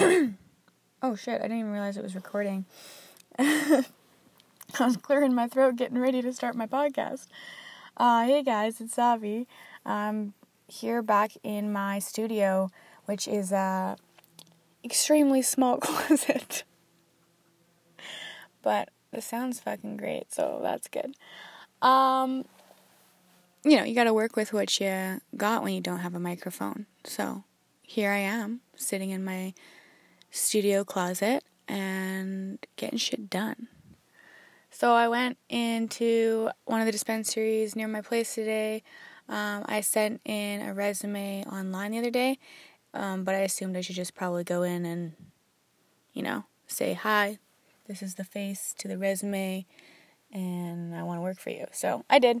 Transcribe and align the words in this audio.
oh 1.02 1.14
shit, 1.14 1.40
I 1.40 1.42
didn't 1.42 1.58
even 1.58 1.72
realize 1.72 1.96
it 1.96 2.02
was 2.02 2.14
recording. 2.14 2.64
I 3.38 3.84
was 4.80 4.96
clearing 4.96 5.34
my 5.34 5.46
throat 5.46 5.76
getting 5.76 5.98
ready 5.98 6.22
to 6.22 6.32
start 6.32 6.54
my 6.54 6.66
podcast. 6.66 7.26
Uh, 7.96 8.24
hey 8.24 8.42
guys, 8.42 8.80
it's 8.80 8.96
Savi. 8.96 9.46
I'm 9.84 10.32
here 10.68 11.02
back 11.02 11.32
in 11.42 11.72
my 11.72 11.98
studio, 11.98 12.70
which 13.04 13.28
is 13.28 13.52
a 13.52 13.96
extremely 14.82 15.42
small 15.42 15.76
closet. 15.80 16.64
but 18.62 18.88
the 19.10 19.20
sound's 19.20 19.60
fucking 19.60 19.98
great, 19.98 20.32
so 20.32 20.60
that's 20.62 20.88
good. 20.88 21.14
Um, 21.82 22.46
you 23.64 23.76
know, 23.76 23.84
you 23.84 23.94
got 23.94 24.04
to 24.04 24.14
work 24.14 24.34
with 24.36 24.54
what 24.54 24.80
you 24.80 25.20
got 25.36 25.62
when 25.62 25.74
you 25.74 25.82
don't 25.82 25.98
have 25.98 26.14
a 26.14 26.20
microphone. 26.20 26.86
So 27.04 27.44
here 27.82 28.10
I 28.10 28.18
am, 28.18 28.60
sitting 28.76 29.10
in 29.10 29.24
my 29.24 29.52
studio 30.30 30.84
closet 30.84 31.44
and 31.68 32.58
getting 32.76 32.98
shit 32.98 33.30
done. 33.30 33.68
So 34.70 34.92
I 34.92 35.08
went 35.08 35.36
into 35.48 36.50
one 36.64 36.80
of 36.80 36.86
the 36.86 36.92
dispensaries 36.92 37.74
near 37.74 37.88
my 37.88 38.00
place 38.00 38.34
today. 38.34 38.82
Um, 39.28 39.64
I 39.66 39.80
sent 39.80 40.20
in 40.24 40.60
a 40.60 40.74
resume 40.74 41.44
online 41.44 41.92
the 41.92 41.98
other 41.98 42.10
day, 42.10 42.38
um, 42.94 43.24
but 43.24 43.34
I 43.34 43.40
assumed 43.40 43.76
I 43.76 43.80
should 43.80 43.96
just 43.96 44.14
probably 44.14 44.44
go 44.44 44.62
in 44.62 44.84
and, 44.84 45.12
you 46.12 46.22
know, 46.22 46.44
say 46.66 46.94
hi. 46.94 47.38
This 47.86 48.02
is 48.02 48.14
the 48.14 48.24
face 48.24 48.74
to 48.78 48.88
the 48.88 48.96
resume, 48.98 49.66
and 50.32 50.94
I 50.94 51.02
want 51.02 51.18
to 51.18 51.22
work 51.22 51.40
for 51.40 51.50
you. 51.50 51.66
So 51.72 52.04
I 52.08 52.18
did. 52.18 52.36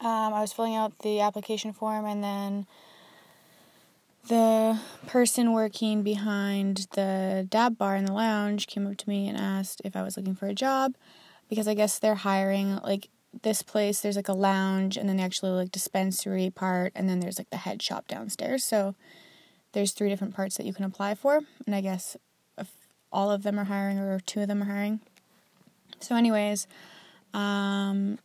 Um, 0.00 0.34
I 0.34 0.40
was 0.40 0.52
filling 0.52 0.74
out 0.74 0.98
the 1.00 1.20
application 1.20 1.72
form, 1.72 2.06
and 2.06 2.24
then 2.24 2.66
the 4.28 4.78
person 5.06 5.52
working 5.52 6.02
behind 6.02 6.88
the 6.92 7.46
dab 7.48 7.78
bar 7.78 7.96
in 7.96 8.04
the 8.04 8.12
lounge 8.12 8.66
came 8.66 8.86
up 8.86 8.96
to 8.96 9.08
me 9.08 9.28
and 9.28 9.38
asked 9.38 9.80
if 9.84 9.94
I 9.94 10.02
was 10.02 10.16
looking 10.16 10.34
for 10.34 10.46
a 10.46 10.54
job 10.54 10.94
because 11.48 11.68
I 11.68 11.74
guess 11.74 11.98
they're 11.98 12.16
hiring 12.16 12.76
like 12.76 13.08
this 13.42 13.62
place 13.62 14.00
there's 14.00 14.16
like 14.16 14.28
a 14.28 14.32
lounge 14.32 14.96
and 14.96 15.08
then 15.08 15.18
the 15.18 15.22
actually 15.22 15.50
like 15.50 15.70
dispensary 15.70 16.50
part 16.50 16.92
and 16.96 17.08
then 17.08 17.20
there's 17.20 17.38
like 17.38 17.50
the 17.50 17.58
head 17.58 17.82
shop 17.82 18.08
downstairs. 18.08 18.64
So 18.64 18.94
there's 19.72 19.92
three 19.92 20.08
different 20.08 20.34
parts 20.34 20.56
that 20.56 20.66
you 20.66 20.72
can 20.72 20.84
apply 20.84 21.14
for 21.14 21.40
and 21.66 21.74
I 21.74 21.80
guess 21.80 22.16
all 23.12 23.30
of 23.30 23.44
them 23.44 23.58
are 23.58 23.64
hiring 23.64 23.98
or 23.98 24.18
two 24.20 24.40
of 24.40 24.48
them 24.48 24.62
are 24.62 24.66
hiring. 24.66 25.00
So 26.00 26.16
anyways 26.16 26.66
um 27.32 28.18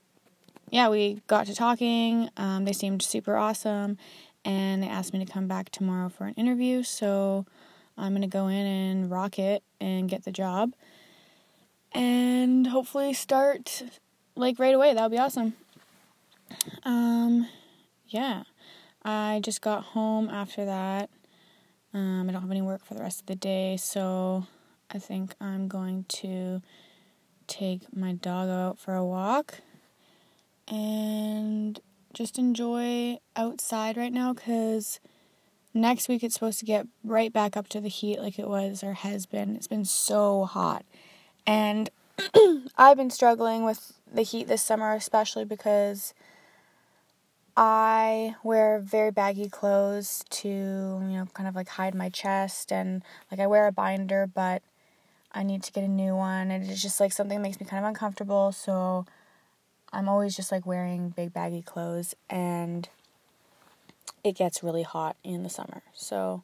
yeah 0.71 0.89
we 0.89 1.21
got 1.27 1.45
to 1.45 1.53
talking. 1.53 2.29
Um, 2.37 2.65
they 2.65 2.73
seemed 2.73 3.03
super 3.03 3.35
awesome 3.35 3.97
and 4.43 4.81
they 4.81 4.87
asked 4.87 5.13
me 5.13 5.23
to 5.23 5.31
come 5.31 5.47
back 5.47 5.69
tomorrow 5.69 6.09
for 6.09 6.25
an 6.25 6.33
interview. 6.35 6.83
So 6.83 7.45
I'm 7.97 8.11
going 8.11 8.21
to 8.21 8.27
go 8.27 8.47
in 8.47 8.65
and 8.65 9.11
rock 9.11 9.37
it 9.39 9.63
and 9.79 10.09
get 10.09 10.23
the 10.23 10.31
job 10.31 10.73
and 11.91 12.67
hopefully 12.67 13.13
start 13.13 13.83
like 14.35 14.59
right 14.59 14.73
away. 14.73 14.93
That 14.93 15.01
would 15.03 15.11
be 15.11 15.17
awesome. 15.17 15.53
Um, 16.83 17.47
yeah, 18.07 18.43
I 19.03 19.39
just 19.43 19.61
got 19.61 19.83
home 19.83 20.29
after 20.29 20.65
that. 20.65 21.09
Um, 21.93 22.29
I 22.29 22.31
don't 22.31 22.41
have 22.41 22.51
any 22.51 22.61
work 22.61 22.85
for 22.85 22.93
the 22.93 23.01
rest 23.01 23.21
of 23.21 23.25
the 23.25 23.35
day, 23.35 23.77
so 23.77 24.45
I 24.89 24.99
think 24.99 25.35
I'm 25.41 25.67
going 25.67 26.05
to 26.09 26.61
take 27.47 27.95
my 27.95 28.13
dog 28.13 28.49
out 28.49 28.79
for 28.79 28.95
a 28.95 29.03
walk 29.03 29.59
and 30.67 31.79
just 32.13 32.37
enjoy 32.37 33.17
outside 33.35 33.97
right 33.97 34.13
now 34.13 34.33
because 34.33 34.99
next 35.73 36.09
week 36.09 36.23
it's 36.23 36.33
supposed 36.33 36.59
to 36.59 36.65
get 36.65 36.87
right 37.03 37.31
back 37.31 37.55
up 37.55 37.67
to 37.69 37.79
the 37.79 37.89
heat 37.89 38.19
like 38.19 38.37
it 38.37 38.47
was 38.47 38.83
or 38.83 38.93
has 38.93 39.25
been. 39.25 39.55
It's 39.55 39.67
been 39.67 39.85
so 39.85 40.45
hot. 40.45 40.85
And 41.45 41.89
I've 42.77 42.97
been 42.97 43.09
struggling 43.09 43.63
with 43.63 43.93
the 44.11 44.23
heat 44.23 44.47
this 44.47 44.61
summer, 44.61 44.93
especially 44.93 45.45
because 45.45 46.13
I 47.55 48.35
wear 48.43 48.79
very 48.79 49.11
baggy 49.11 49.49
clothes 49.49 50.23
to, 50.29 50.49
you 50.49 51.17
know, 51.17 51.27
kind 51.33 51.49
of 51.49 51.55
like 51.55 51.69
hide 51.69 51.95
my 51.95 52.09
chest 52.09 52.71
and 52.71 53.03
like 53.29 53.39
I 53.39 53.47
wear 53.47 53.67
a 53.67 53.71
binder, 53.71 54.27
but 54.27 54.61
I 55.31 55.43
need 55.43 55.63
to 55.63 55.71
get 55.71 55.83
a 55.83 55.87
new 55.87 56.15
one 56.15 56.51
and 56.51 56.69
it's 56.69 56.81
just 56.81 56.99
like 56.99 57.13
something 57.13 57.37
that 57.37 57.43
makes 57.43 57.59
me 57.59 57.65
kind 57.65 57.83
of 57.83 57.87
uncomfortable. 57.87 58.51
So 58.51 59.05
I'm 59.93 60.07
always 60.07 60.35
just 60.35 60.51
like 60.51 60.65
wearing 60.65 61.09
big 61.09 61.33
baggy 61.33 61.61
clothes 61.61 62.15
and 62.29 62.87
it 64.23 64.35
gets 64.35 64.63
really 64.63 64.83
hot 64.83 65.17
in 65.23 65.43
the 65.43 65.49
summer. 65.49 65.83
So 65.93 66.43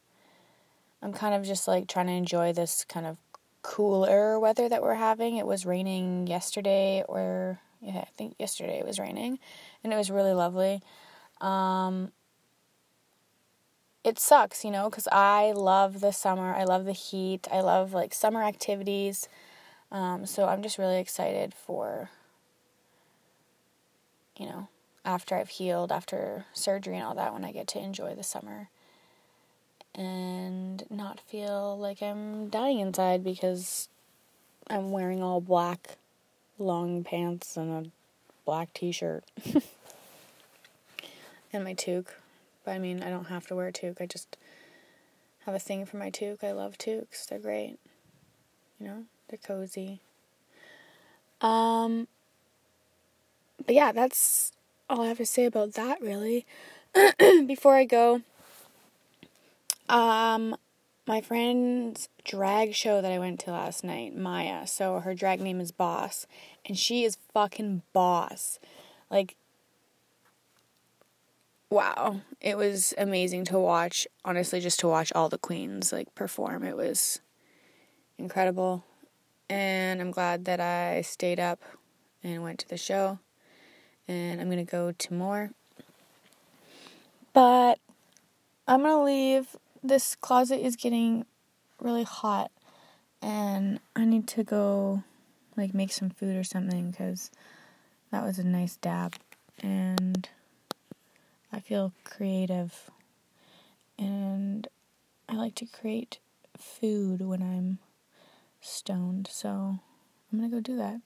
I'm 1.02 1.14
kind 1.14 1.34
of 1.34 1.44
just 1.44 1.68
like 1.68 1.88
trying 1.88 2.08
to 2.08 2.14
enjoy 2.14 2.54
this 2.54 2.84
kind 2.86 3.06
of 3.06 3.18
cooler 3.62 4.40
weather 4.40 4.68
that 4.68 4.82
we're 4.82 4.96
having. 4.96 5.38
It 5.38 5.46
was 5.46 5.66
raining 5.66 6.28
yesterday 6.28 7.04
or 7.08 7.60
yeah, 7.82 8.00
I 8.00 8.08
think 8.18 8.36
yesterday 8.40 8.80
it 8.80 8.86
was 8.86 9.00
raining 9.00 9.40
and 9.84 9.94
it 9.94 9.96
was 9.96 10.12
really 10.12 10.34
lovely. 10.34 10.82
Um 11.40 12.12
it 14.04 14.20
sucks, 14.20 14.64
you 14.64 14.72
know, 14.72 14.90
cuz 14.90 15.08
I 15.12 15.52
love 15.52 16.00
the 16.00 16.12
summer. 16.12 16.54
I 16.54 16.64
love 16.64 16.86
the 16.86 16.94
heat. 16.94 17.48
I 17.52 17.62
love 17.62 17.94
like 17.94 18.14
summer 18.14 18.44
activities. 18.44 19.30
Um 19.92 20.26
so 20.26 20.46
I'm 20.46 20.64
just 20.64 20.78
really 20.78 21.00
excited 21.00 21.54
for 21.54 22.10
you 24.40 24.46
know, 24.46 24.68
after 25.06 25.36
I've 25.36 25.50
healed, 25.50 25.92
after 25.92 26.46
surgery 26.54 26.96
and 26.96 27.06
all 27.06 27.16
that, 27.16 27.34
when 27.34 27.46
I 27.46 27.52
get 27.52 27.68
to 27.70 27.80
enjoy 27.80 28.16
the 28.16 28.24
summer 28.24 28.70
and 29.96 30.84
not 30.90 31.20
feel 31.20 31.78
like 31.78 32.02
I'm 32.02 32.50
dying 32.50 32.80
inside 32.80 33.24
because 33.24 33.90
I'm 34.70 34.92
wearing 34.92 35.24
all 35.24 35.42
black 35.42 35.98
long 36.60 37.04
pants 37.04 37.58
and 37.58 37.88
a 37.88 37.90
black 38.46 38.74
t 38.74 38.92
shirt 38.92 39.24
and 41.54 41.64
my 41.64 41.74
toque. 41.74 42.14
But 42.64 42.72
I 42.72 42.80
mean, 42.80 43.02
I 43.02 43.10
don't 43.10 43.28
have 43.28 43.48
to 43.48 43.56
wear 43.56 43.68
a 43.68 43.72
toque. 43.72 44.02
I 44.02 44.06
just 44.06 44.38
have 45.46 45.56
a 45.56 45.60
thing 45.60 45.86
for 45.86 45.98
my 45.98 46.10
toque. 46.10 46.44
I 46.44 46.52
love 46.52 46.78
toques. 46.78 47.26
They're 47.26 47.40
great. 47.40 47.78
You 48.80 48.88
know, 48.88 49.04
they're 49.30 49.40
cozy. 49.40 50.02
Um, 51.42 52.08
but 53.68 53.76
yeah, 53.76 53.92
that's 53.92 54.54
all 54.90 55.02
I 55.02 55.08
have 55.08 55.18
to 55.18 55.26
say 55.26 55.46
about 55.46 55.74
that 55.74 56.02
really. 56.02 56.48
Before 57.46 57.76
I 57.76 57.84
go, 57.84 58.22
um, 59.90 60.56
my 61.06 61.22
friend's 61.22 62.10
drag 62.24 62.74
show 62.74 63.02
that 63.02 63.12
I 63.12 63.20
went 63.20 63.42
to 63.42 63.52
last 63.52 63.84
night, 63.84 64.16
Maya. 64.16 64.66
So 64.66 65.00
her 65.02 65.14
drag 65.14 65.42
name 65.42 65.60
is 65.60 65.72
Boss, 65.72 66.26
and 66.66 66.78
she 66.78 67.04
is 67.04 67.18
fucking 67.34 67.84
boss. 67.94 68.58
Like, 69.12 69.36
wow, 71.70 72.22
it 72.42 72.58
was 72.58 72.94
amazing 72.98 73.46
to 73.46 73.60
watch. 73.60 74.08
Honestly, 74.26 74.62
just 74.62 74.80
to 74.80 74.88
watch 74.88 75.12
all 75.14 75.30
the 75.30 75.38
queens 75.38 75.92
like 75.92 76.16
perform, 76.16 76.64
it 76.64 76.78
was 76.78 77.20
incredible. 78.18 78.86
And 79.50 80.02
I'm 80.02 80.12
glad 80.12 80.46
that 80.46 80.60
I 80.60 81.02
stayed 81.02 81.40
up 81.40 81.62
and 82.24 82.44
went 82.44 82.60
to 82.60 82.70
the 82.70 82.78
show 82.78 83.20
and 84.08 84.40
I'm 84.40 84.48
going 84.48 84.66
to 84.66 84.72
go 84.72 84.92
to 84.92 85.14
more. 85.14 85.52
But 87.34 87.80
I'm 88.68 88.82
going 88.82 88.92
to 88.92 89.04
leave. 89.04 89.56
This 89.84 90.16
closet 90.16 90.66
is 90.66 90.76
getting 90.76 91.26
really 91.80 92.04
hot 92.04 92.52
and 93.22 93.80
I 93.96 94.06
need 94.06 94.28
to 94.30 94.44
go 94.44 95.04
like 95.56 95.74
make 95.74 95.92
some 95.92 96.10
food 96.10 96.36
or 96.36 96.44
something 96.44 96.92
cuz 96.92 97.32
that 98.12 98.24
was 98.24 98.40
a 98.40 98.44
nice 98.44 98.78
dab 98.78 99.16
and 99.62 100.28
I 101.52 101.60
feel 101.60 101.94
creative 102.04 102.90
and 103.98 104.68
I 105.30 105.36
like 105.36 105.56
to 105.56 105.66
create 105.66 106.20
food 106.58 107.22
when 107.22 107.42
I'm 107.42 107.80
stoned. 108.62 109.28
So 109.32 109.80
I'm 110.32 110.40
going 110.40 110.50
to 110.50 110.56
go 110.56 110.62
do 110.62 110.78
that. 110.78 111.02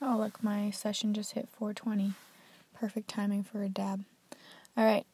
Oh, 0.00 0.16
look, 0.16 0.42
my 0.42 0.70
session 0.70 1.14
just 1.14 1.32
hit 1.32 1.48
420. 1.48 2.12
Perfect 2.78 3.08
timing 3.08 3.42
for 3.42 3.62
a 3.62 3.68
dab. 3.68 4.04
All 4.76 4.84
right. 4.84 5.04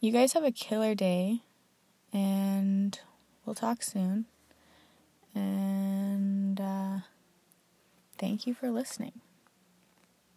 You 0.00 0.12
guys 0.12 0.34
have 0.34 0.44
a 0.44 0.52
killer 0.52 0.94
day, 0.94 1.40
and 2.12 2.98
we'll 3.44 3.54
talk 3.54 3.82
soon. 3.82 4.26
And 5.34 6.60
uh, 6.60 6.98
thank 8.18 8.46
you 8.46 8.52
for 8.52 8.70
listening. 8.70 9.20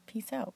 Peace 0.07 0.31
out. 0.31 0.53